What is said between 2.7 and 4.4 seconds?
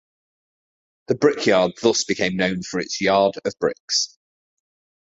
its "Yard of Bricks".